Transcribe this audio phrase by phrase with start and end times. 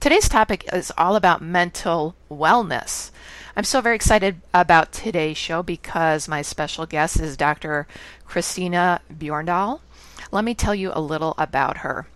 [0.00, 3.10] Today's topic is all about mental wellness.
[3.56, 7.88] I'm so very excited about today's show because my special guest is Dr.
[8.24, 9.80] Christina Bjorndal.
[10.30, 12.06] Let me tell you a little about her.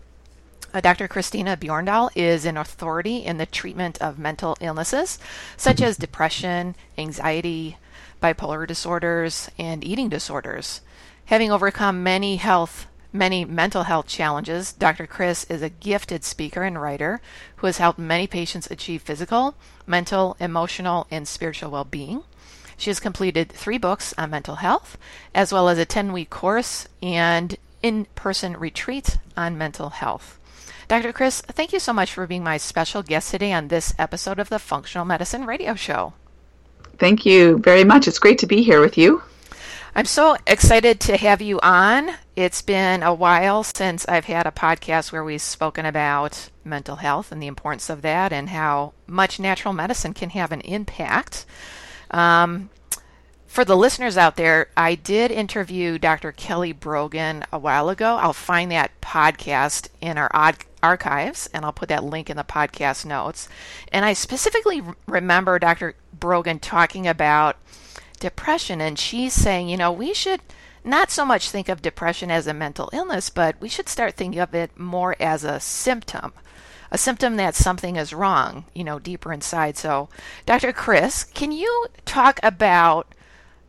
[0.73, 1.09] Uh, Dr.
[1.09, 5.19] Christina Bjorndal is an authority in the treatment of mental illnesses
[5.57, 7.75] such as depression, anxiety,
[8.21, 10.79] bipolar disorders, and eating disorders.
[11.25, 15.07] Having overcome many health many mental health challenges, Dr.
[15.07, 17.21] Chris is a gifted speaker and writer
[17.57, 19.55] who has helped many patients achieve physical,
[19.85, 22.23] mental, emotional, and spiritual well being.
[22.75, 24.97] She has completed three books on mental health,
[25.33, 30.39] as well as a 10 week course and in person retreat on mental health.
[30.87, 31.13] Dr.
[31.13, 34.49] Chris, thank you so much for being my special guest today on this episode of
[34.49, 36.13] the Functional Medicine Radio Show.
[36.97, 38.07] Thank you very much.
[38.07, 39.21] It's great to be here with you.
[39.95, 42.15] I'm so excited to have you on.
[42.35, 47.31] It's been a while since I've had a podcast where we've spoken about mental health
[47.31, 51.45] and the importance of that and how much natural medicine can have an impact.
[52.09, 52.71] Um,
[53.45, 56.31] for the listeners out there, I did interview Dr.
[56.31, 58.15] Kelly Brogan a while ago.
[58.15, 60.31] I'll find that podcast in our
[60.81, 63.47] archives and I'll put that link in the podcast notes.
[63.91, 65.93] And I specifically remember Dr.
[66.19, 67.57] Brogan talking about
[68.23, 68.79] depression.
[68.79, 70.39] And she's saying, you know, we should
[70.83, 74.39] not so much think of depression as a mental illness, but we should start thinking
[74.39, 76.31] of it more as a symptom,
[76.89, 79.77] a symptom that something is wrong, you know, deeper inside.
[79.77, 80.07] So,
[80.45, 80.71] Dr.
[80.71, 83.13] Chris, can you talk about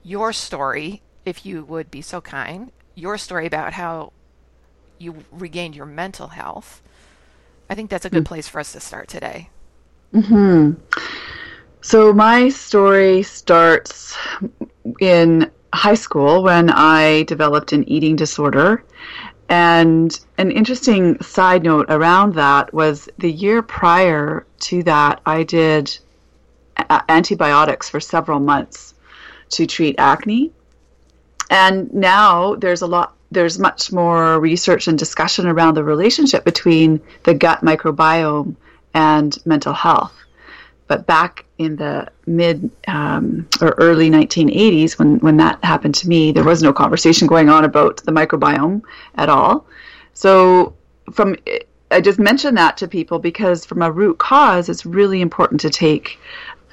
[0.04, 4.12] your story, if you would be so kind, your story about how
[4.98, 6.81] you regained your mental health?
[7.69, 8.28] I think that's a good mm.
[8.28, 9.50] place for us to start today.
[10.12, 10.75] Hmm.
[11.86, 14.16] So my story starts
[15.00, 18.82] in high school when I developed an eating disorder.
[19.50, 25.98] And an interesting side note around that was the year prior to that, I did
[27.10, 28.94] antibiotics for several months
[29.50, 30.52] to treat acne.
[31.50, 37.02] And now there's a lot, there's much more research and discussion around the relationship between
[37.24, 38.56] the gut microbiome
[38.94, 40.23] and mental health.
[40.86, 46.30] But back in the mid um, or early 1980s, when, when that happened to me,
[46.32, 48.82] there was no conversation going on about the microbiome
[49.14, 49.66] at all.
[50.12, 50.74] So,
[51.12, 51.36] from
[51.90, 55.70] I just mention that to people because, from a root cause, it's really important to
[55.70, 56.18] take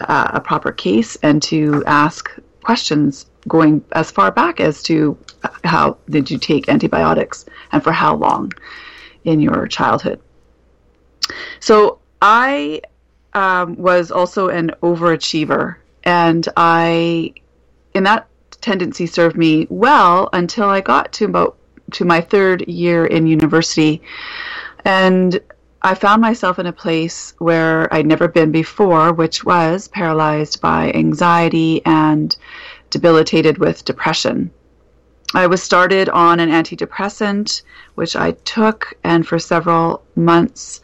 [0.01, 2.31] uh, a proper case and to ask
[2.63, 5.17] questions going as far back as to
[5.63, 8.51] how did you take antibiotics and for how long
[9.23, 10.19] in your childhood.
[11.59, 12.81] So I
[13.33, 17.33] um, was also an overachiever, and I,
[17.93, 18.27] in that
[18.61, 21.57] tendency, served me well until I got to about
[21.91, 24.01] to my third year in university,
[24.85, 25.39] and
[25.81, 30.91] I found myself in a place where I'd never been before, which was paralyzed by
[30.91, 32.35] anxiety and
[32.91, 34.51] debilitated with depression.
[35.33, 37.63] I was started on an antidepressant,
[37.95, 40.81] which I took, and for several months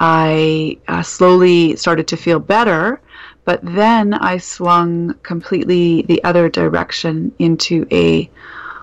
[0.00, 3.00] I uh, slowly started to feel better,
[3.44, 8.30] but then I swung completely the other direction into a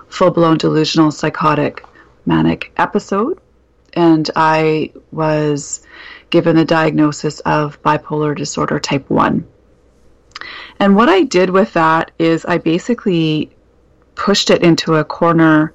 [0.08, 1.84] full blown delusional psychotic
[2.26, 3.40] manic episode.
[3.94, 5.86] And I was
[6.30, 9.46] given the diagnosis of bipolar disorder type 1.
[10.80, 13.50] And what I did with that is I basically
[14.16, 15.72] pushed it into a corner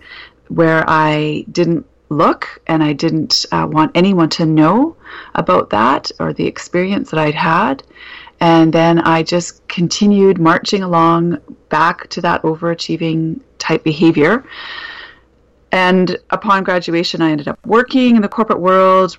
[0.50, 4.98] where I didn't look, and I didn't uh, want anyone to know
[5.34, 7.84] about that or the experience that I'd had.
[8.40, 11.38] And then I just continued marching along
[11.70, 14.44] back to that overachieving type behavior.
[15.72, 19.18] And upon graduation, I ended up working in the corporate world,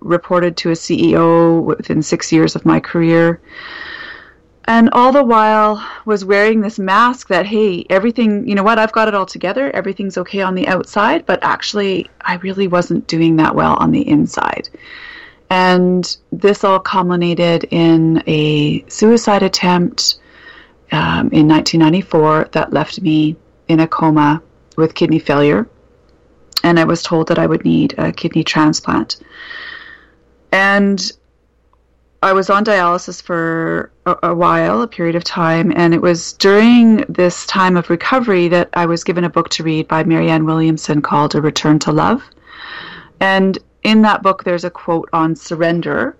[0.00, 3.40] reported to a CEO within six years of my career.
[4.70, 8.92] And all the while was wearing this mask that hey everything you know what i've
[8.92, 13.34] got it all together everything's okay on the outside but actually i really wasn't doing
[13.36, 14.68] that well on the inside.
[15.52, 20.20] And this all culminated in a suicide attempt
[20.92, 23.36] um, in 1994 that left me
[23.66, 24.40] in a coma
[24.76, 25.68] with kidney failure.
[26.62, 29.16] And i was told that i would need a kidney transplant.
[30.52, 31.10] And
[32.22, 36.34] I was on dialysis for a, a, while, a period of time, and it was
[36.34, 40.44] during this time of recovery that I was given a book to read by Marianne
[40.44, 42.22] Williamson called A Return to Love.
[43.20, 46.14] And in that book, there's a quote on surrender,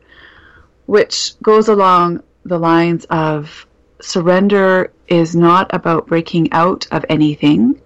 [0.87, 3.67] which goes along the lines of
[4.00, 7.79] surrender is not about breaking out of anything,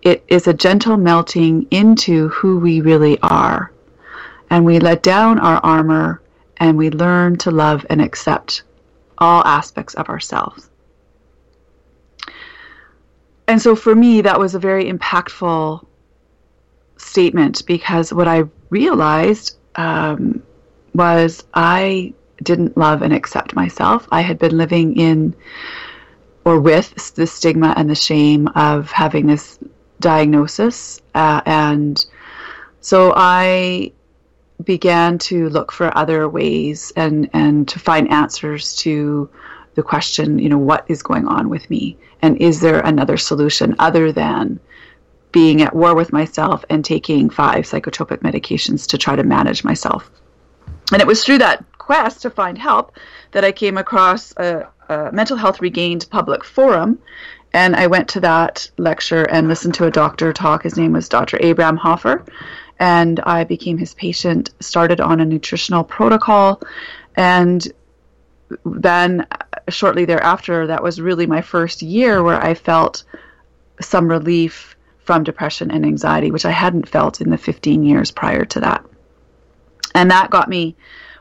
[0.00, 3.70] it is a gentle melting into who we really are.
[4.48, 6.21] And we let down our armor
[6.62, 8.62] and we learn to love and accept
[9.18, 10.70] all aspects of ourselves.
[13.48, 15.84] And so for me, that was a very impactful
[16.98, 20.40] statement because what I realized um,
[20.94, 24.06] was I didn't love and accept myself.
[24.12, 25.34] I had been living in
[26.44, 29.58] or with the stigma and the shame of having this
[29.98, 31.00] diagnosis.
[31.12, 32.06] Uh, and
[32.80, 33.90] so I
[34.64, 39.28] began to look for other ways and, and to find answers to
[39.74, 41.96] the question, you know, what is going on with me?
[42.20, 44.60] And is there another solution other than
[45.32, 50.10] being at war with myself and taking five psychotropic medications to try to manage myself?
[50.92, 52.96] And it was through that quest to find help
[53.32, 56.98] that I came across a, a mental health regained public forum.
[57.54, 60.62] And I went to that lecture and listened to a doctor talk.
[60.62, 61.38] His name was Dr.
[61.40, 62.24] Abraham Hoffer
[62.82, 66.60] and I became his patient, started on a nutritional protocol,
[67.14, 67.64] and
[68.66, 69.36] then uh,
[69.68, 73.04] shortly thereafter, that was really my first year where I felt
[73.80, 78.44] some relief from depression and anxiety, which I hadn't felt in the 15 years prior
[78.46, 78.84] to that.
[79.94, 80.74] And that got me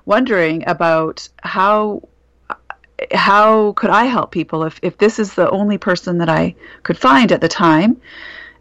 [0.03, 2.09] wondering about how
[3.13, 6.97] how could I help people if, if this is the only person that I could
[6.97, 8.01] find at the time,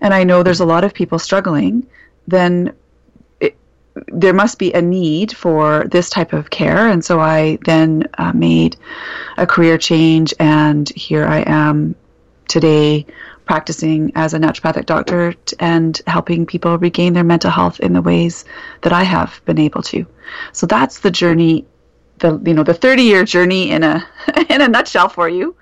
[0.03, 1.87] and I know there's a lot of people struggling,
[2.27, 2.75] then
[4.09, 6.89] there must be a need for this type of care.
[6.89, 8.77] And so I then uh, made
[9.37, 11.95] a career change, and here I am
[12.49, 13.07] today
[13.47, 18.45] practicing as a naturopathic doctor and helping people regain their mental health in the ways
[18.83, 20.07] that I have been able to.
[20.53, 21.67] So that's the journey,
[22.19, 24.07] the you know the 30 year journey in a
[24.49, 25.57] in a nutshell for you.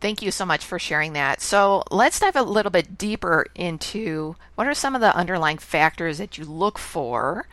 [0.00, 1.42] Thank you so much for sharing that.
[1.42, 6.18] So let's dive a little bit deeper into what are some of the underlying factors
[6.18, 7.46] that you look for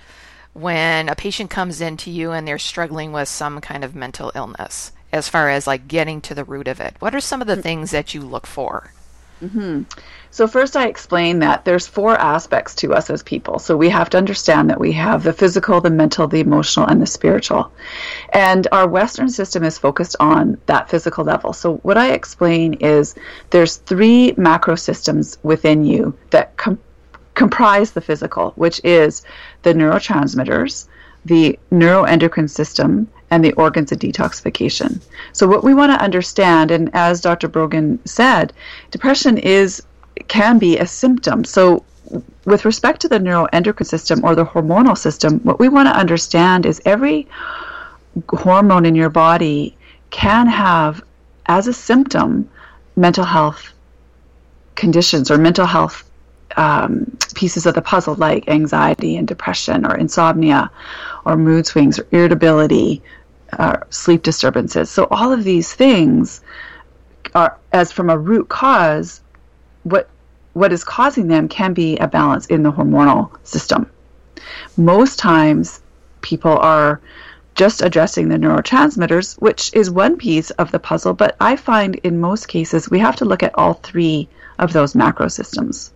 [0.54, 4.92] when a patient comes into you and they're struggling with some kind of mental illness,
[5.12, 6.96] as far as like getting to the root of it.
[7.00, 7.62] What are some of the mm-hmm.
[7.62, 8.92] things that you look for?
[9.42, 9.84] Mm-hmm.
[10.32, 13.60] So first, I explain that there's four aspects to us as people.
[13.60, 17.02] So we have to understand that we have the physical, the mental, the emotional, and
[17.02, 17.72] the spiritual.
[18.34, 21.54] And our Western system is focused on that physical level.
[21.54, 23.16] So what I explain is
[23.50, 26.80] there's three macro systems within you that com-
[27.34, 29.24] comprise the physical, which is
[29.64, 30.88] the neurotransmitters,
[31.28, 35.02] the neuroendocrine system, and the organs of detoxification.
[35.34, 37.48] So what we want to understand, and as Dr.
[37.48, 38.54] Brogan said,
[38.92, 39.84] depression is
[40.28, 41.44] can be a symptom.
[41.44, 41.84] So
[42.46, 46.66] with respect to the neuroendocrine system or the hormonal system, what we want to understand
[46.66, 47.28] is every
[48.30, 49.78] hormone in your body
[50.10, 51.04] can have
[51.48, 52.50] as a symptom
[52.96, 53.74] mental health
[54.76, 56.10] conditions or mental health
[56.56, 60.72] um, pieces of the puzzle like anxiety and depression or insomnia
[61.28, 63.04] or mood swings or irritability
[63.52, 64.90] uh, sleep disturbances.
[64.90, 66.42] So all of these things
[67.36, 69.22] are, as from a root cause,
[69.84, 70.10] what
[70.54, 73.92] what is causing them can be a balance in the hormonal system.
[74.76, 75.82] Most times,
[76.22, 77.00] people are
[77.54, 82.20] just addressing the neurotransmitters, which is one piece of the puzzle, but I find in
[82.20, 85.92] most cases we have to look at all three of those macro systems.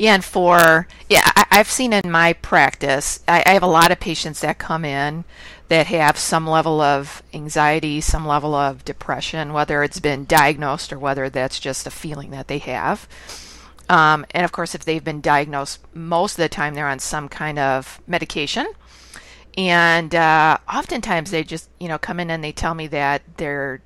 [0.00, 3.90] Yeah, and for yeah, I, have seen in my practice, I, I have a lot
[3.90, 5.24] of patients that come in
[5.68, 10.98] that have some level of anxiety, some level of depression, whether it's been diagnosed or
[10.98, 13.06] whether that's just a feeling that they have.
[13.90, 17.28] Um, and of course, if they've been diagnosed, most of the time they're on some
[17.28, 18.68] kind of medication.
[19.58, 23.82] And uh, oftentimes they just, you know, come in and they tell me that they're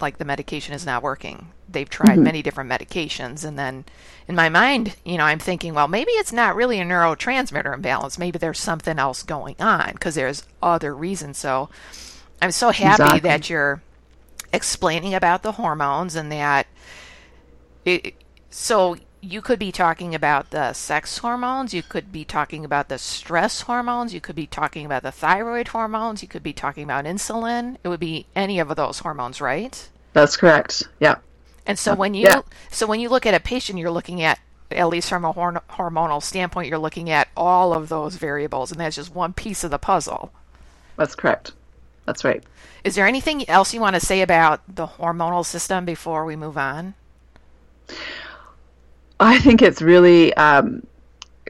[0.00, 1.48] like the medication is not working.
[1.68, 2.22] They've tried mm-hmm.
[2.22, 3.84] many different medications, and then
[4.28, 8.18] in my mind, you know, I'm thinking, well, maybe it's not really a neurotransmitter imbalance.
[8.18, 11.38] Maybe there's something else going on because there's other reasons.
[11.38, 11.68] So
[12.40, 13.20] I'm so happy exactly.
[13.20, 13.82] that you're
[14.52, 16.66] explaining about the hormones and that
[17.84, 18.14] it,
[18.50, 22.98] so you could be talking about the sex hormones, you could be talking about the
[22.98, 27.04] stress hormones, you could be talking about the thyroid hormones, you could be talking about
[27.04, 27.76] insulin.
[27.82, 29.88] It would be any of those hormones, right?
[30.12, 30.84] That's correct.
[31.00, 31.16] Yeah.
[31.66, 32.42] And so when you yeah.
[32.70, 34.38] so when you look at a patient, you're looking at
[34.70, 38.80] at least from a horn- hormonal standpoint, you're looking at all of those variables, and
[38.80, 40.32] that's just one piece of the puzzle.
[40.96, 41.52] That's correct.
[42.04, 42.42] That's right.
[42.84, 46.56] Is there anything else you want to say about the hormonal system before we move
[46.56, 46.94] on?
[49.18, 50.86] I think it's really, um,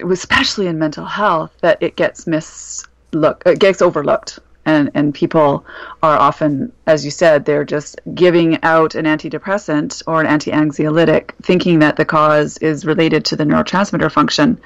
[0.00, 5.64] especially in mental health, that it gets mislooked, it gets overlooked and and people
[6.02, 11.78] are often as you said they're just giving out an antidepressant or an anti-anxiolytic thinking
[11.78, 14.60] that the cause is related to the neurotransmitter function.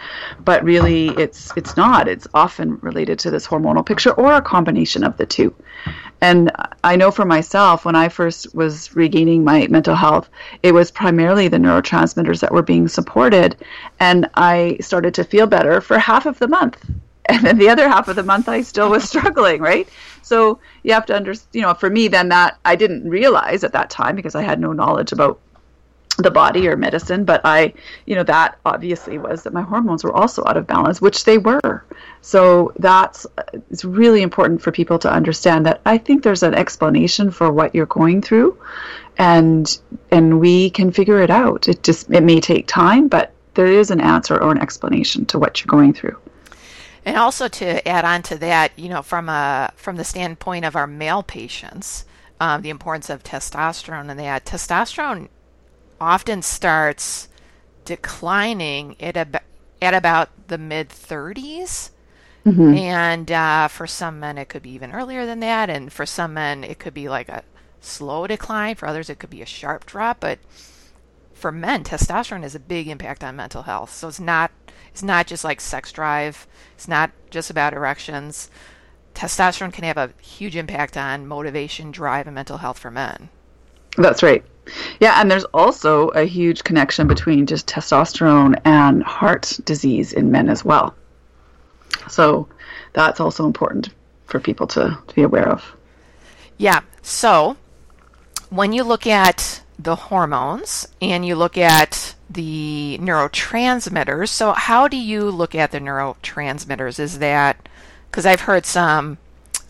[0.45, 2.09] But really it's it's not.
[2.09, 5.55] It's often related to this hormonal picture or a combination of the two.
[6.23, 6.51] And
[6.85, 10.29] I know for myself, when I first was regaining my mental health,
[10.63, 13.57] it was primarily the neurotransmitters that were being supported.
[14.01, 16.85] And I started to feel better for half of the month
[17.27, 19.89] and then the other half of the month I still was struggling, right?
[20.23, 23.73] So you have to understand, you know, for me, then that I didn't realize at
[23.73, 25.41] that time because I had no knowledge about
[26.23, 27.73] the body or medicine, but I,
[28.07, 31.39] you know, that obviously was that my hormones were also out of balance, which they
[31.39, 31.85] were.
[32.21, 33.27] So that's
[33.71, 37.75] it's really important for people to understand that I think there's an explanation for what
[37.75, 38.59] you're going through,
[39.19, 39.79] and
[40.11, 41.69] and we can figure it out.
[41.69, 45.39] It just it may take time, but there is an answer or an explanation to
[45.39, 46.17] what you're going through.
[47.05, 50.77] And also to add on to that, you know, from a from the standpoint of
[50.77, 52.05] our male patients,
[52.41, 55.29] um, the importance of testosterone and that testosterone
[56.01, 57.29] often starts
[57.85, 59.43] declining at about
[59.83, 61.91] at about the mid 30s.
[62.47, 62.75] Mm-hmm.
[62.75, 65.69] And uh, for some men, it could be even earlier than that.
[65.69, 67.45] And for some men, it could be like a
[67.81, 68.77] slow decline.
[68.77, 70.21] For others, it could be a sharp drop.
[70.21, 70.39] But
[71.35, 73.93] for men, testosterone has a big impact on mental health.
[73.93, 74.51] So it's not
[74.91, 76.47] it's not just like sex drive.
[76.75, 78.51] It's not just about erections.
[79.15, 83.29] Testosterone can have a huge impact on motivation, drive, and mental health for men.
[83.97, 84.45] That's right.
[85.01, 90.49] Yeah, and there's also a huge connection between just testosterone and heart disease in men
[90.49, 90.95] as well.
[92.09, 92.49] So
[92.93, 93.91] that's also important
[94.27, 95.65] for people to, to be aware of.
[96.57, 96.81] Yeah.
[97.03, 97.57] So
[98.51, 104.29] when you look at the hormones and you look at the neurotransmitters.
[104.29, 106.99] So, how do you look at the neurotransmitters?
[106.99, 107.69] Is that
[108.11, 109.19] because I've heard some,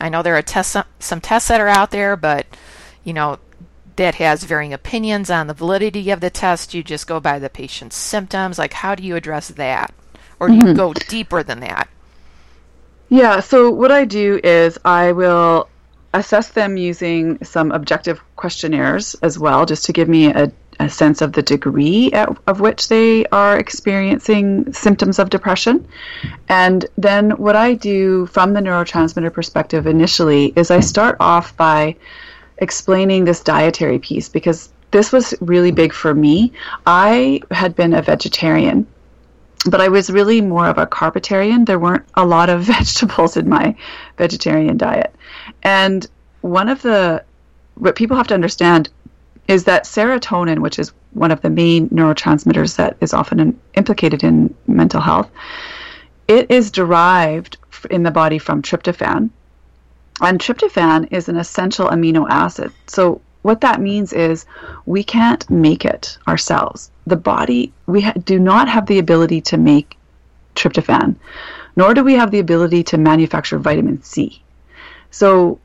[0.01, 2.47] I know there are tests, some tests that are out there, but
[3.05, 3.39] you know,
[3.97, 6.75] that has varying opinions on the validity of the test.
[6.75, 8.59] You just go by the patient's symptoms.
[8.59, 9.95] Like, how do you address that?
[10.39, 10.69] Or do mm-hmm.
[10.69, 11.89] you go deeper than that?
[13.11, 15.69] Yeah, so what I do is I will
[16.13, 20.51] assess them using some objective questionnaires as well, just to give me a,
[20.81, 25.87] a sense of the degree at, of which they are experiencing symptoms of depression.
[26.49, 31.97] And then what I do from the neurotransmitter perspective initially is I start off by
[32.59, 36.53] explaining this dietary piece because this was really big for me.
[36.87, 38.87] I had been a vegetarian
[39.67, 41.67] but I was really more of a carpetarian.
[41.67, 43.75] There weren't a lot of vegetables in my
[44.17, 45.15] vegetarian diet.
[45.63, 46.07] And
[46.41, 47.25] one of the,
[47.75, 48.91] what people have to understand
[49.49, 54.23] is that serotonin, which is one of the main neurotransmitters that is often in, implicated
[54.23, 55.31] in mental health,
[56.29, 57.59] it is derived
[57.91, 59.31] in the body from tryptophan.
[60.21, 62.73] And tryptophan is an essential amino acid.
[62.87, 64.45] So, what that means is
[64.85, 66.91] we can't make it ourselves.
[67.07, 69.97] The body, we ha- do not have the ability to make
[70.55, 71.17] tryptophan,
[71.75, 74.43] nor do we have the ability to manufacture vitamin C.
[75.11, 75.59] So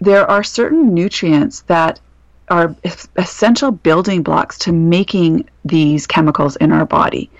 [0.00, 2.00] there are certain nutrients that
[2.48, 2.74] are
[3.16, 7.30] essential building blocks to making these chemicals in our body.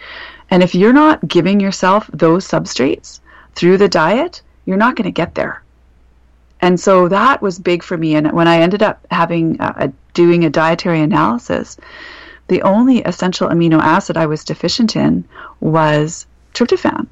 [0.50, 3.20] And if you're not giving yourself those substrates
[3.54, 5.62] through the diet, you're not going to get there.
[6.60, 8.14] And so that was big for me.
[8.14, 11.76] And when I ended up having uh, a, doing a dietary analysis,
[12.46, 15.24] the only essential amino acid I was deficient in
[15.60, 17.08] was tryptophan.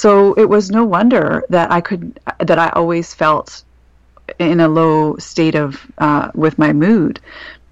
[0.00, 3.62] So it was no wonder that I could that I always felt
[4.38, 7.20] in a low state of uh, with my mood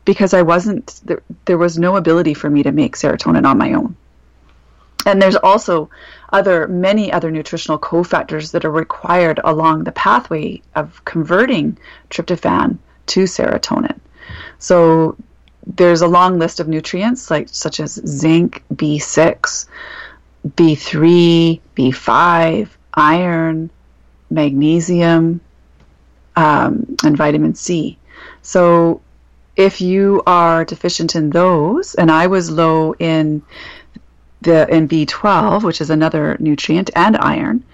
[0.05, 3.73] because I wasn't there, there was no ability for me to make serotonin on my
[3.73, 3.97] own.
[5.07, 5.89] And there's also
[6.31, 11.79] other many other nutritional cofactors that are required along the pathway of converting
[12.11, 13.99] tryptophan to serotonin.
[14.59, 15.17] So
[15.67, 19.67] there's a long list of nutrients like such as zinc, B6,
[20.57, 23.71] B3, B5, iron,
[24.31, 25.41] magnesium,
[26.37, 27.99] um, and vitamin C.
[28.43, 29.01] So
[29.57, 33.43] if you are deficient in those, and I was low in
[34.43, 37.65] the in B12, which is another nutrient, and iron,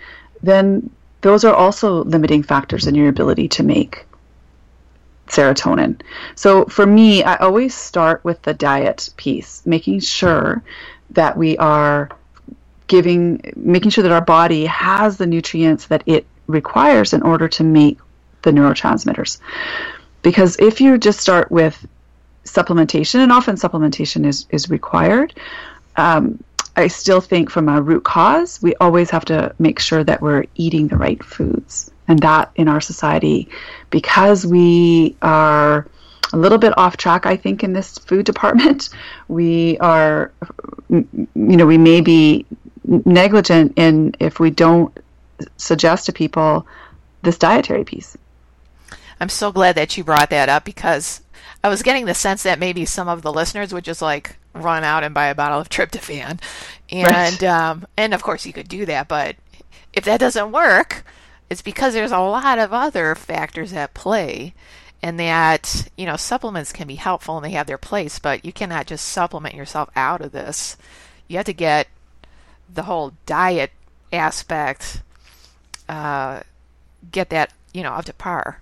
[0.43, 0.91] then
[1.21, 4.07] those are also limiting factors in your ability to make
[5.27, 6.01] serotonin.
[6.35, 10.63] So for me, I always start with the diet piece, making sure
[11.11, 12.11] that we are
[12.87, 17.65] giving, making sure that our body has the nutrients that it requires in order to
[17.65, 17.99] make
[18.43, 19.39] the neurotransmitters.
[20.23, 21.87] Because if you just start with
[22.45, 25.35] supplementation, and often supplementation is, is required,
[25.97, 26.43] um,
[26.77, 30.45] I still think from a root cause, we always have to make sure that we're
[30.57, 31.91] eating the right foods.
[32.09, 33.49] And that in our society,
[33.91, 35.87] because we are
[36.33, 38.91] a little bit off track, I think, in this food department,
[39.29, 40.33] we are,
[40.91, 42.45] you know, we may be
[42.85, 44.97] negligent in if we don't
[45.57, 46.67] suggest to people
[47.23, 48.17] this dietary piece.
[49.21, 51.23] I'm so glad that you brought that up because
[51.63, 54.85] I was getting the sense that maybe some of the listeners would just like run
[54.85, 56.41] out and buy a bottle of tryptophan,
[56.91, 57.43] and right.
[57.45, 59.37] um, and of course you could do that, but
[59.93, 61.05] if that doesn't work,
[61.49, 64.55] it's because there's a lot of other factors at play,
[65.03, 68.53] and that you know supplements can be helpful and they have their place, but you
[68.53, 70.77] cannot just supplement yourself out of this.
[71.29, 71.89] You have to get
[72.73, 73.71] the whole diet
[74.13, 75.03] aspect,
[75.89, 76.41] uh,
[77.11, 78.61] get that you know up to par.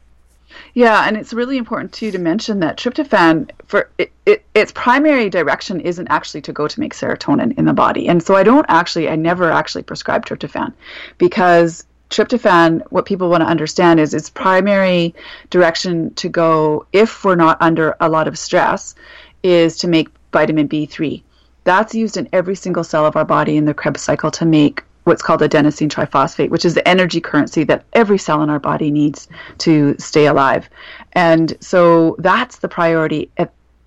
[0.74, 5.30] Yeah, and it's really important too to mention that tryptophan for it, it, its primary
[5.30, 8.08] direction isn't actually to go to make serotonin in the body.
[8.08, 10.72] And so I don't actually I never actually prescribe tryptophan
[11.18, 15.14] because tryptophan what people want to understand is its primary
[15.50, 18.94] direction to go if we're not under a lot of stress
[19.42, 21.22] is to make vitamin B3.
[21.64, 24.82] That's used in every single cell of our body in the Krebs cycle to make
[25.04, 28.90] what's called adenosine triphosphate, which is the energy currency that every cell in our body
[28.90, 29.28] needs
[29.58, 30.68] to stay alive.
[31.12, 33.30] And so that's the priority.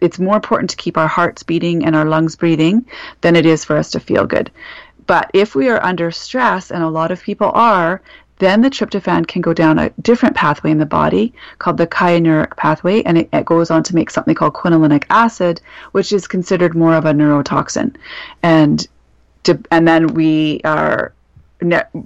[0.01, 2.85] It's more important to keep our hearts beating and our lungs breathing
[3.21, 4.51] than it is for us to feel good.
[5.07, 8.01] But if we are under stress, and a lot of people are,
[8.39, 12.55] then the tryptophan can go down a different pathway in the body called the kynurenic
[12.57, 15.61] pathway, and it, it, goes on to make something called quinolinic acid,
[15.93, 17.95] which is considered more of a neurotoxin.
[18.43, 18.85] And
[19.43, 21.13] to, and then we are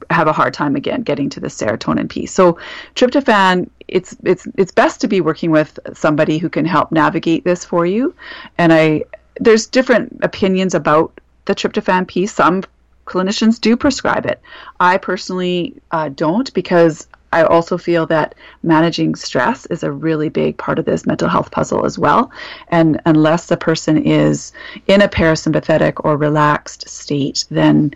[0.09, 2.31] have a hard time again getting to the serotonin piece.
[2.31, 2.59] So
[2.95, 7.65] tryptophan, it's it's it's best to be working with somebody who can help navigate this
[7.65, 8.13] for you.
[8.57, 9.03] And I
[9.39, 12.31] there's different opinions about the tryptophan piece.
[12.31, 12.63] Some
[13.09, 14.39] clinicians do prescribe it.
[14.79, 20.57] I personally uh, don't because I also feel that managing stress is a really big
[20.57, 22.31] part of this mental health puzzle as well.
[22.69, 24.51] And unless the person is
[24.87, 27.93] in a parasympathetic or relaxed state, then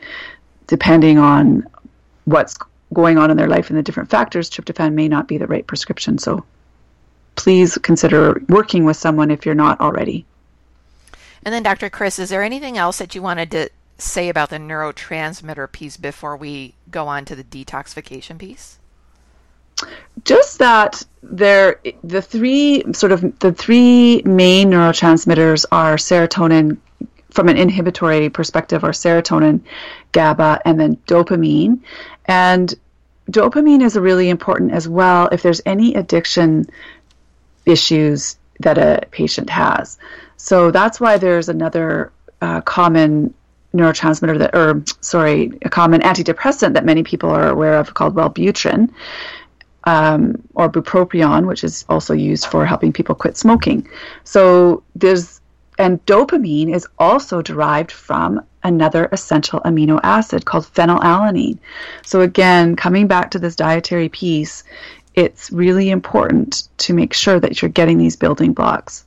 [0.68, 1.66] depending on
[2.26, 2.58] what's
[2.94, 5.66] going on in their life and the different factors, tryptophan may not be the right
[5.66, 6.18] prescription.
[6.18, 6.44] So
[7.36, 10.26] please consider working with someone if you're not already.
[11.46, 11.90] And then, Dr.
[11.90, 16.36] Chris, is there anything else that you wanted to say about the neurotransmitter piece before
[16.36, 18.80] we go on to the detoxification piece?
[20.24, 26.78] Just that there, the three sort of the three main neurotransmitters are serotonin,
[27.32, 29.62] from an inhibitory perspective, are serotonin,
[30.12, 31.80] GABA, and then dopamine.
[32.26, 32.74] And
[33.30, 36.68] dopamine is really important as well if there's any addiction
[37.66, 39.98] issues that a patient has.
[40.38, 43.34] So that's why there's another uh, common
[43.76, 48.90] neurotransmitter that, or sorry, a common antidepressant that many people are aware of called Wellbutrin,
[49.86, 53.88] um, or bupropion, which is also used for helping people quit smoking.
[54.24, 55.42] So there's,
[55.78, 61.58] and dopamine is also derived from another essential amino acid called phenylalanine.
[62.06, 64.64] So again, coming back to this dietary piece,
[65.16, 69.06] it's really important to make sure that you're getting these building blocks.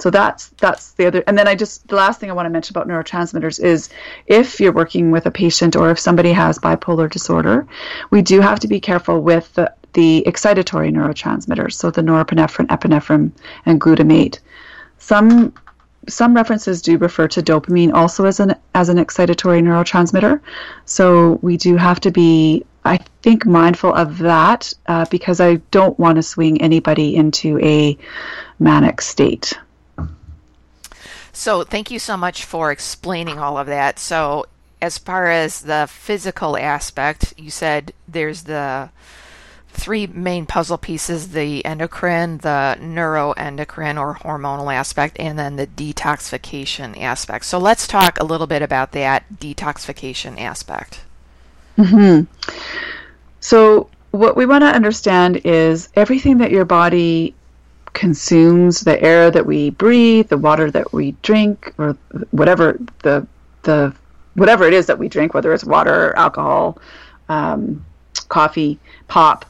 [0.00, 1.22] So that's that's the other.
[1.26, 3.90] And then I just the last thing I want to mention about neurotransmitters is
[4.26, 7.66] if you're working with a patient or if somebody has bipolar disorder,
[8.10, 13.32] we do have to be careful with the, the excitatory neurotransmitters, so the norepinephrine, epinephrine,
[13.66, 14.38] and glutamate.
[14.98, 15.52] Some
[16.08, 20.40] some references do refer to dopamine also as an as an excitatory neurotransmitter.
[20.86, 25.98] So we do have to be, I think, mindful of that uh, because I don't
[25.98, 27.98] want to swing anybody into a
[28.58, 29.58] manic state.
[31.40, 33.98] So, thank you so much for explaining all of that.
[33.98, 34.44] So,
[34.82, 38.90] as far as the physical aspect, you said there's the
[39.70, 47.00] three main puzzle pieces the endocrine, the neuroendocrine or hormonal aspect, and then the detoxification
[47.00, 47.46] aspect.
[47.46, 51.00] So, let's talk a little bit about that detoxification aspect.
[51.78, 52.30] Mm-hmm.
[53.40, 57.34] So, what we want to understand is everything that your body
[57.92, 61.96] consumes the air that we breathe, the water that we drink, or
[62.30, 63.26] whatever the
[63.62, 63.94] the
[64.34, 66.78] whatever it is that we drink, whether it's water, alcohol,
[67.28, 67.84] um,
[68.28, 69.44] coffee, pop.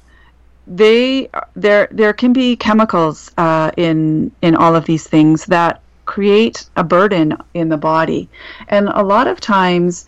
[0.67, 6.69] They there there can be chemicals uh, in in all of these things that create
[6.77, 8.29] a burden in the body,
[8.69, 10.07] and a lot of times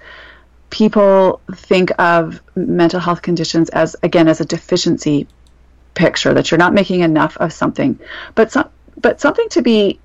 [0.71, 5.27] people think of mental health conditions as again as a deficiency
[5.95, 7.99] picture that you're not making enough of something
[8.35, 8.69] but some,
[9.01, 9.99] but something to be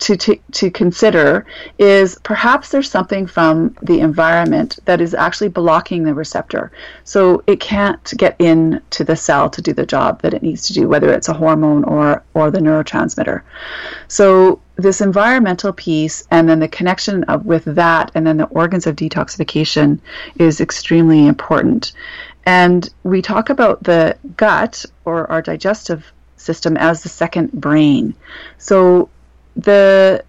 [0.00, 1.46] to, to, to consider
[1.78, 6.72] is perhaps there's something from the environment that is actually blocking the receptor.
[7.04, 10.72] So it can't get into the cell to do the job that it needs to
[10.72, 13.42] do, whether it's a hormone or, or the neurotransmitter.
[14.08, 18.86] So this environmental piece and then the connection of, with that and then the organs
[18.86, 20.00] of detoxification
[20.38, 21.92] is extremely important.
[22.46, 28.14] And we talk about the gut or our digestive system as the second brain.
[28.58, 29.08] So
[29.56, 30.24] the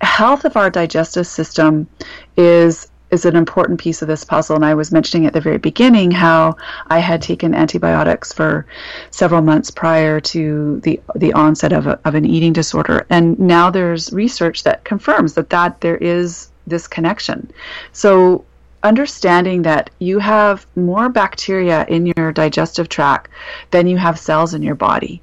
[0.00, 1.88] health of our digestive system
[2.36, 4.54] is is an important piece of this puzzle.
[4.54, 6.56] And I was mentioning at the very beginning how
[6.88, 8.66] I had taken antibiotics for
[9.10, 13.06] several months prior to the the onset of, a, of an eating disorder.
[13.08, 17.50] And now there's research that confirms that, that there is this connection.
[17.92, 18.44] So
[18.82, 23.30] understanding that you have more bacteria in your digestive tract
[23.70, 25.20] than you have cells in your body.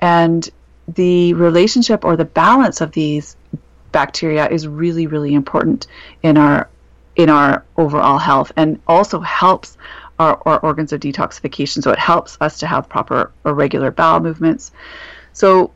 [0.00, 0.48] And
[0.94, 3.36] the relationship or the balance of these
[3.92, 5.86] bacteria is really, really important
[6.22, 6.68] in our
[7.16, 9.76] in our overall health and also helps
[10.20, 11.82] our, our organs of detoxification.
[11.82, 14.70] So it helps us to have proper or regular bowel movements.
[15.32, 15.72] So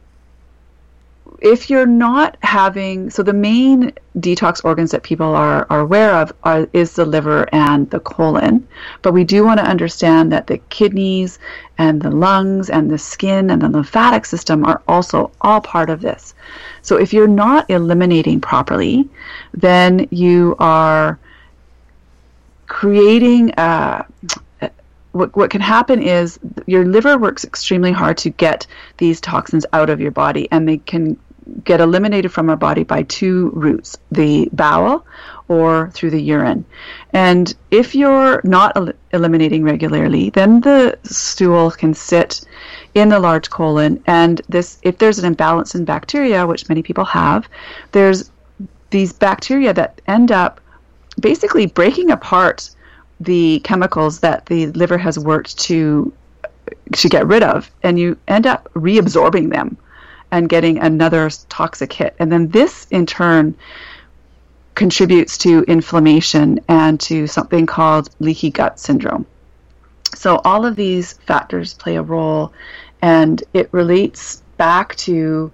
[1.43, 6.33] if you're not having so the main detox organs that people are, are aware of
[6.45, 8.67] are, is the liver and the colon.
[9.03, 11.41] But we do want to understand that the kidneys
[11.79, 16.01] and the lungs and the skin and the lymphatic system are also all part of
[16.01, 16.33] this.
[16.81, 19.09] So if you're not eliminating properly
[19.53, 21.19] then you are
[22.69, 24.07] creating a,
[25.11, 28.67] what, what can happen is your liver works extremely hard to get
[28.99, 31.19] these toxins out of your body and they can
[31.65, 35.07] get eliminated from our body by two routes the bowel
[35.49, 36.65] or through the urine.
[37.13, 42.43] And if you're not el- eliminating regularly, then the stool can sit
[42.95, 44.03] in the large colon.
[44.07, 47.49] And this, if there's an imbalance in bacteria, which many people have,
[47.93, 48.31] there's
[48.91, 50.61] these bacteria that end up
[51.21, 52.71] basically breaking apart
[53.21, 56.13] the chemicals that the liver has worked to
[56.93, 59.77] to get rid of, and you end up reabsorbing them
[60.33, 62.17] and getting another toxic hit.
[62.19, 63.55] And then this, in turn,
[64.75, 69.27] contributes to inflammation and to something called leaky gut syndrome.
[70.15, 72.53] So, all of these factors play a role,
[73.03, 75.53] and it relates back to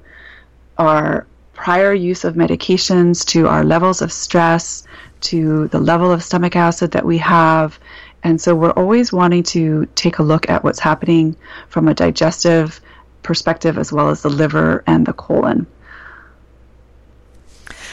[0.78, 4.84] our prior use of medications, to our levels of stress,
[5.22, 7.78] to the level of stomach acid that we have.
[8.22, 11.34] And so, we're always wanting to take a look at what's happening
[11.68, 12.80] from a digestive
[13.28, 15.66] perspective as well as the liver and the colon.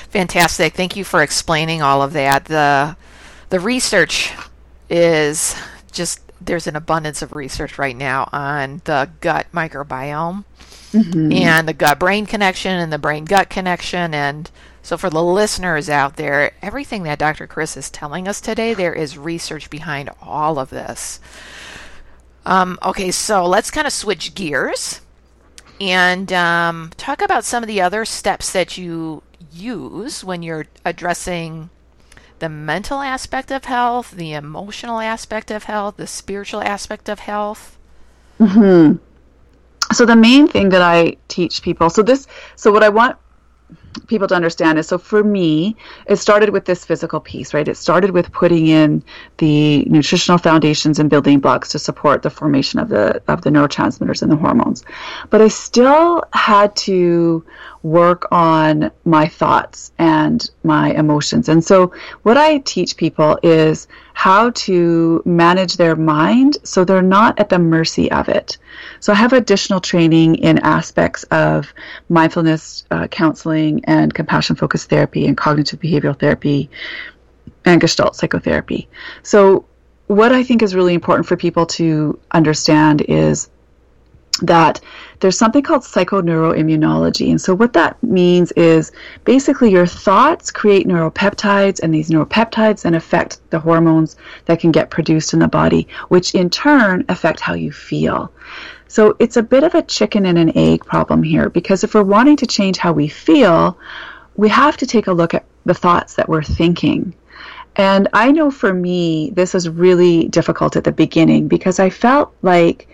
[0.09, 0.73] Fantastic.
[0.73, 2.45] Thank you for explaining all of that.
[2.45, 2.95] The
[3.49, 4.31] the research
[4.89, 5.53] is
[5.91, 10.45] just there's an abundance of research right now on the gut microbiome
[10.93, 11.31] mm-hmm.
[11.33, 14.49] and the gut brain connection and the brain gut connection and
[14.83, 17.47] so for the listeners out there, everything that Dr.
[17.47, 21.19] Chris is telling us today, there is research behind all of this.
[22.45, 25.01] Um, okay, so let's kind of switch gears
[25.79, 31.69] and um, talk about some of the other steps that you use when you're addressing
[32.39, 37.77] the mental aspect of health, the emotional aspect of health, the spiritual aspect of health.
[38.37, 38.93] Hmm.
[39.93, 43.17] So the main thing that I teach people, so this, so what I want
[44.07, 45.75] people to understand is so for me
[46.07, 49.03] it started with this physical piece right it started with putting in
[49.37, 54.21] the nutritional foundations and building blocks to support the formation of the of the neurotransmitters
[54.21, 54.83] and the hormones
[55.29, 57.43] but i still had to
[57.85, 61.47] work on my thoughts and my emotions.
[61.47, 67.39] And so, what I teach people is how to manage their mind so they're not
[67.39, 68.57] at the mercy of it.
[68.99, 71.71] So, I have additional training in aspects of
[72.09, 76.69] mindfulness uh, counseling and compassion focused therapy and cognitive behavioral therapy
[77.63, 78.87] and gestalt psychotherapy.
[79.23, 79.65] So,
[80.07, 83.49] what I think is really important for people to understand is
[84.41, 84.81] that
[85.21, 87.29] there's something called psychoneuroimmunology.
[87.29, 88.91] And so, what that means is
[89.23, 94.89] basically your thoughts create neuropeptides, and these neuropeptides then affect the hormones that can get
[94.89, 98.31] produced in the body, which in turn affect how you feel.
[98.87, 102.03] So it's a bit of a chicken and an egg problem here because if we're
[102.03, 103.77] wanting to change how we feel,
[104.35, 107.13] we have to take a look at the thoughts that we're thinking.
[107.75, 112.33] And I know for me, this was really difficult at the beginning because I felt
[112.41, 112.87] like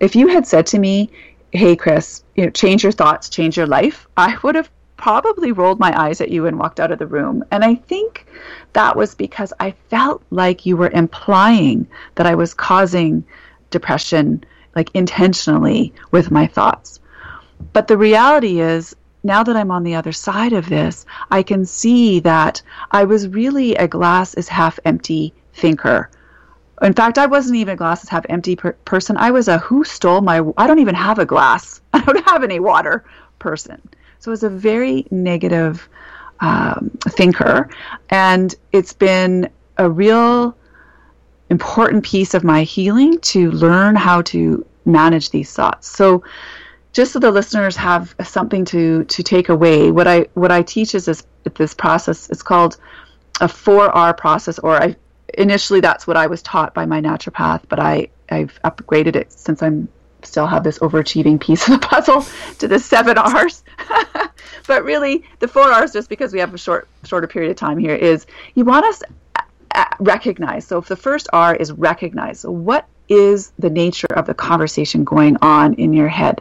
[0.00, 1.10] if you had said to me,
[1.52, 5.78] "Hey, Chris, you know, change your thoughts, change your life," I would have probably rolled
[5.78, 7.44] my eyes at you and walked out of the room.
[7.50, 8.26] And I think
[8.72, 13.24] that was because I felt like you were implying that I was causing
[13.70, 14.44] depression,
[14.76, 17.00] like intentionally, with my thoughts.
[17.72, 21.64] But the reality is, now that I'm on the other side of this, I can
[21.64, 22.62] see that
[22.92, 26.10] I was really a glass is half empty thinker.
[26.82, 29.16] In fact, I wasn't even a glass is half empty per- person.
[29.16, 31.80] I was a who stole my, I don't even have a glass.
[31.92, 33.04] I don't have any water
[33.38, 33.80] person.
[34.18, 35.88] So it was a very negative
[36.40, 37.70] um, thinker.
[38.10, 40.56] And it's been a real
[41.50, 45.88] important piece of my healing to learn how to manage these thoughts.
[45.88, 46.22] So
[46.92, 50.94] just so the listeners have something to to take away, what I what I teach
[50.94, 52.30] is this this process.
[52.30, 52.78] It's called
[53.40, 54.96] a four R process, or I
[55.34, 59.62] initially that's what I was taught by my naturopath, but I I've upgraded it since
[59.62, 59.88] I'm
[60.22, 62.24] still have this overachieving piece of the puzzle
[62.58, 63.62] to the seven R's.
[64.66, 67.78] but really, the four R's, just because we have a short shorter period of time
[67.78, 69.02] here, is you want us
[69.76, 70.66] Uh, recognize.
[70.66, 72.46] So if the first R is recognize.
[72.46, 76.40] What is the nature of the conversation going on in your head?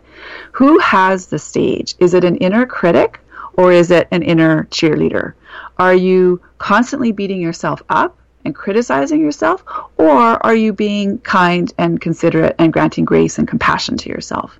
[0.53, 1.95] Who has the stage?
[1.99, 3.19] Is it an inner critic
[3.55, 5.33] or is it an inner cheerleader?
[5.77, 9.65] Are you constantly beating yourself up and criticizing yourself
[9.97, 14.57] or are you being kind and considerate and granting grace and compassion to yourself?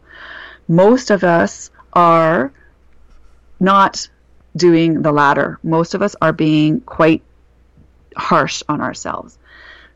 [0.68, 2.52] Most of us are
[3.58, 4.10] not
[4.58, 5.60] doing the latter.
[5.64, 7.24] Most of us are being quite
[8.16, 9.38] harsh on ourselves.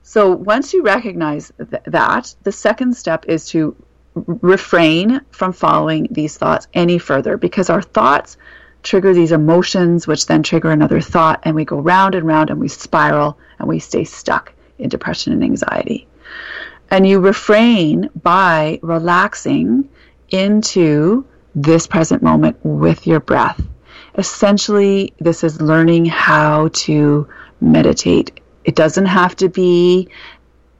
[0.03, 3.75] So once you recognize th- that, the second step is to
[4.15, 8.37] refrain from following these thoughts any further because our thoughts
[8.81, 12.59] trigger these emotions, which then trigger another thought, and we go round and round and
[12.59, 16.07] we spiral and we stay stuck in depression and anxiety.
[16.89, 19.89] And you refrain by relaxing
[20.29, 23.61] into this present moment with your breath.
[24.17, 27.27] Essentially, this is learning how to
[27.61, 30.09] meditate it doesn't have to be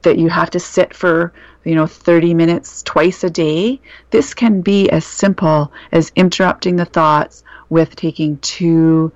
[0.02, 1.32] that you have to sit for,
[1.64, 3.80] you know, 30 minutes twice a day.
[4.10, 9.12] This can be as simple as interrupting the thoughts with taking two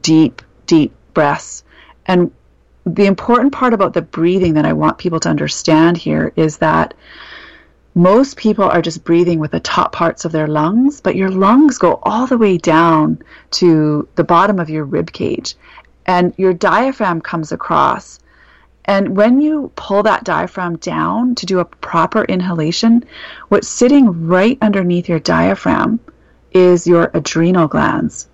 [0.00, 1.62] deep, deep breaths.
[2.06, 2.32] And
[2.84, 6.94] the important part about the breathing that I want people to understand here is that
[7.94, 11.78] most people are just breathing with the top parts of their lungs, but your lungs
[11.78, 15.56] go all the way down to the bottom of your rib cage
[16.10, 18.18] and your diaphragm comes across.
[18.84, 23.04] And when you pull that diaphragm down to do a proper inhalation,
[23.48, 26.00] what's sitting right underneath your diaphragm
[26.50, 28.28] is your adrenal glands.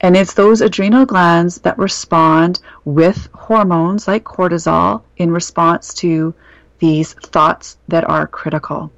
[0.00, 6.34] And it's those adrenal glands that respond with hormones like cortisol in response to
[6.78, 8.90] these thoughts that are critical.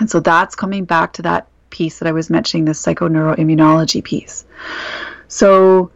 [0.00, 4.44] And so that's coming back to that piece that I was mentioning, the psychoneuroimmunology piece.
[5.28, 5.92] So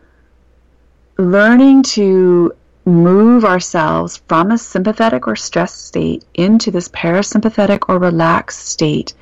[1.16, 2.54] learning to
[2.86, 9.14] move ourselves from a sympathetic or stressed state into this parasympathetic or relaxed state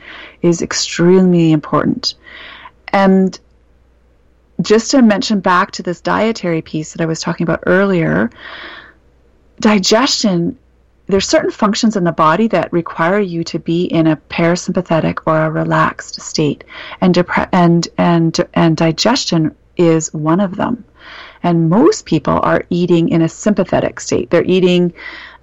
[0.43, 2.15] is extremely important.
[2.89, 3.39] And
[4.61, 8.31] just to mention back to this dietary piece that I was talking about earlier,
[9.61, 10.59] digestion,
[11.07, 15.41] there's certain functions in the body that require you to be in a parasympathetic or
[15.41, 16.65] a relaxed state.
[17.01, 20.85] And, depre- and, and, and digestion is one of them.
[21.43, 24.31] And most people are eating in a sympathetic state.
[24.31, 24.93] They're eating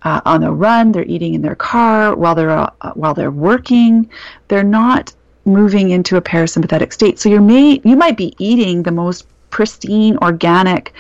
[0.03, 0.91] uh, on the run.
[0.91, 4.09] They're eating in their car while they're uh, while they're working.
[4.47, 5.13] They're not
[5.45, 7.19] moving into a parasympathetic state.
[7.19, 10.93] So you may you might be eating the most pristine organic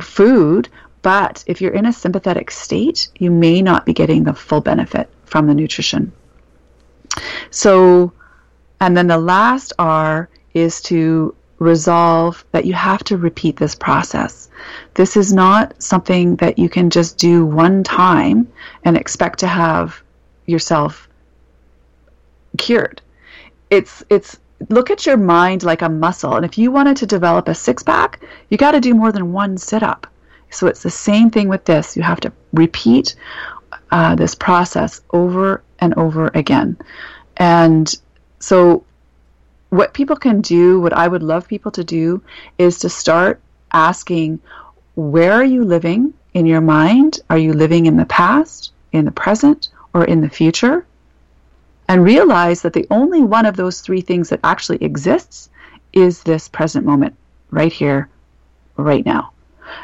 [0.00, 0.68] food,
[1.02, 5.10] but if you're in a sympathetic state, you may not be getting the full benefit
[5.24, 6.12] from the nutrition.
[7.50, 8.12] So,
[8.80, 14.50] and then the last R is to resolve that you have to repeat this process.
[14.94, 18.52] This is not something that you can just do one time
[18.84, 20.02] and expect to have
[20.46, 21.08] yourself
[22.58, 23.00] cured.
[23.70, 27.48] It's it's look at your mind like a muscle and if you wanted to develop
[27.48, 30.06] a six pack, you got to do more than one sit up.
[30.50, 31.96] So it's the same thing with this.
[31.96, 33.14] You have to repeat
[33.90, 36.76] uh, this process over and over again.
[37.36, 37.92] And
[38.38, 38.84] so
[39.72, 42.22] what people can do, what I would love people to do,
[42.58, 43.40] is to start
[43.72, 44.40] asking,
[44.94, 47.20] where are you living in your mind?
[47.30, 50.86] Are you living in the past, in the present, or in the future?
[51.88, 55.50] and realize that the only one of those three things that actually exists
[55.92, 57.14] is this present moment
[57.50, 58.08] right here,
[58.76, 59.32] right now.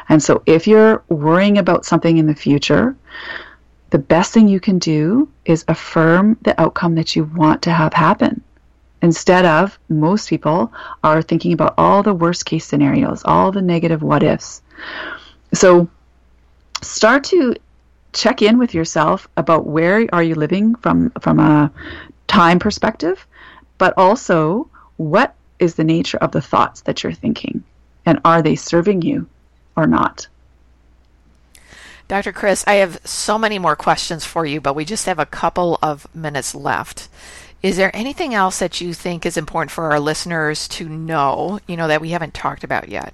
[0.07, 2.95] And so if you're worrying about something in the future,
[3.91, 7.93] the best thing you can do is affirm the outcome that you want to have
[7.93, 8.41] happen.
[9.01, 14.01] Instead of, most people are thinking about all the worst case scenarios, all the negative
[14.01, 14.61] what ifs.
[15.53, 15.89] So
[16.81, 17.55] start to
[18.11, 21.71] check in with yourself about where are you living from from a
[22.27, 23.25] time perspective,
[23.77, 27.63] but also what is the nature of the thoughts that you're thinking
[28.05, 29.27] and are they serving you
[29.75, 30.27] or not?
[32.07, 32.31] Dr.
[32.31, 35.77] Chris, I have so many more questions for you, but we just have a couple
[35.83, 37.07] of minutes left.
[37.61, 41.75] Is there anything else that you think is important for our listeners to know, you
[41.75, 43.13] know, that we haven't talked about yet?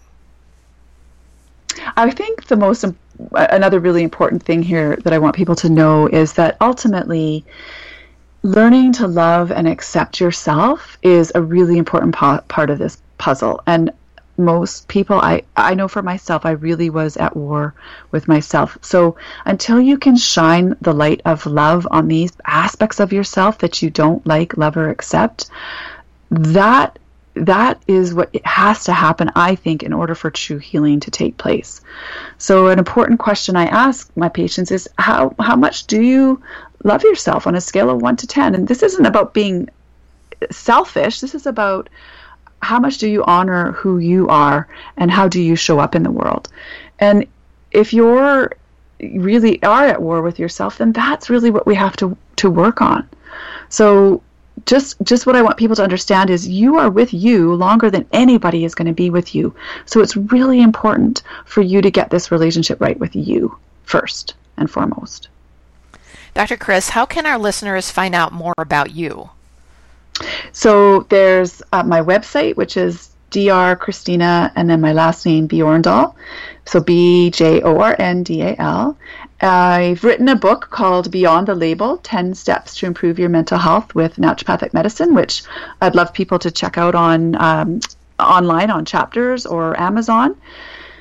[1.97, 2.91] I think the most uh,
[3.31, 7.45] another really important thing here that I want people to know is that ultimately
[8.43, 13.62] learning to love and accept yourself is a really important part of this puzzle.
[13.65, 13.91] And
[14.37, 17.73] most people I, I know for myself i really was at war
[18.11, 18.77] with myself.
[18.81, 23.81] So until you can shine the light of love on these aspects of yourself that
[23.81, 25.49] you don't like love or accept
[26.29, 26.99] that
[27.35, 31.37] that is what has to happen i think in order for true healing to take
[31.37, 31.81] place.
[32.37, 36.41] So an important question i ask my patients is how how much do you
[36.83, 39.69] love yourself on a scale of 1 to 10 and this isn't about being
[40.51, 41.19] selfish.
[41.19, 41.89] This is about
[42.61, 46.03] how much do you honor who you are and how do you show up in
[46.03, 46.49] the world?
[46.99, 47.27] And
[47.71, 48.53] if you're
[49.01, 52.81] really are at war with yourself, then that's really what we have to to work
[52.81, 53.07] on.
[53.69, 54.21] So
[54.65, 58.07] just just what I want people to understand is you are with you longer than
[58.11, 59.53] anybody is going to be with you.
[59.85, 64.71] So it's really important for you to get this relationship right with you first and
[64.71, 65.27] foremost.
[66.33, 66.57] Dr.
[66.57, 69.29] Chris, how can our listeners find out more about you?
[70.51, 73.75] So there's uh, my website, which is Dr.
[73.75, 76.15] Christina, and then my last name Bjorndal.
[76.65, 78.97] So B J O R N D A L.
[79.41, 83.93] I've written a book called Beyond the Label 10 Steps to Improve Your Mental Health
[83.93, 85.43] with Naturopathic Medicine, which
[85.82, 87.82] I'd love people to check out on um,
[88.17, 90.38] online on Chapters or Amazon.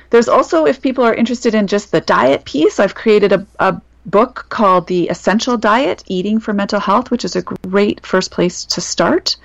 [0.09, 3.81] There's also, if people are interested in just the diet piece, I've created a, a
[4.05, 8.65] book called The Essential Diet Eating for Mental Health, which is a great first place
[8.65, 9.35] to start.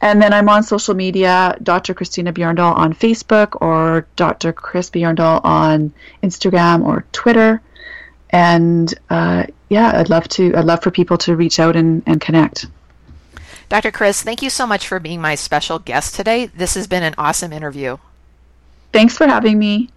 [0.00, 1.92] And then I'm on social media, Dr.
[1.92, 4.52] Christina Bjorndal on Facebook or Dr.
[4.52, 7.60] Chris Bjorndal on Instagram or Twitter.
[8.30, 10.54] And uh, yeah, I'd love to.
[10.54, 12.66] I'd love for people to reach out and, and connect.
[13.68, 13.90] Dr.
[13.90, 16.46] Chris, thank you so much for being my special guest today.
[16.46, 17.98] This has been an awesome interview.
[18.92, 19.90] Thanks for having me.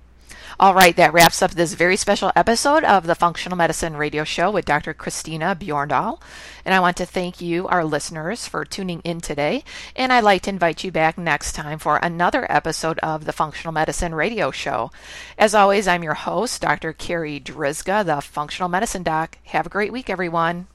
[0.62, 4.52] All right, that wraps up this very special episode of the Functional Medicine Radio Show
[4.52, 4.94] with Dr.
[4.94, 6.22] Christina Bjorndal.
[6.64, 9.64] And I want to thank you, our listeners, for tuning in today.
[9.96, 13.74] And I'd like to invite you back next time for another episode of the Functional
[13.74, 14.92] Medicine Radio Show.
[15.36, 16.94] As always, I'm your host, Dr.
[16.94, 19.40] Carri Drzyzga, the Functional Medicine Doc.
[19.46, 20.68] Have a great week, everyone.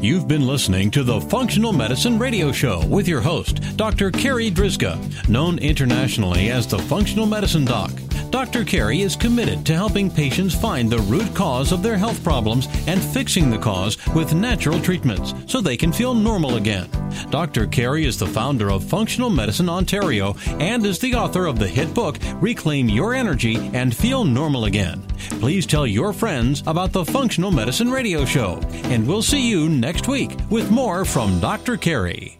[0.00, 4.10] You've been listening to the Functional Medicine Radio Show with your host, Dr.
[4.10, 7.90] Carri Drzyzga, known internationally as the Functional Medicine Doc.
[8.30, 8.64] Dr.
[8.64, 13.02] Carri is committed to helping patients find the root cause of their health problems and
[13.02, 16.90] fixing the cause with natural treatments so they can feel normal again.
[17.30, 17.66] Dr.
[17.66, 21.94] Carri is the founder of Functional Medicine Ontario and is the author of the hit
[21.94, 25.02] book Reclaim Your Energy and Feel Normal Again.
[25.40, 29.85] Please tell your friends about the Functional Medicine Radio Show, and we'll see you next
[30.08, 31.76] week with more from Dr.
[31.76, 32.38] Carri.